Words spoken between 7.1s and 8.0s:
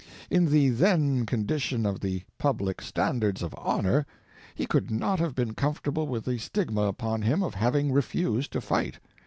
him of having